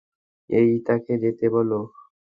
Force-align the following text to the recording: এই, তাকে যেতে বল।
এই, 0.49 0.69
তাকে 0.87 1.13
যেতে 1.23 1.45
বল। 1.49 1.71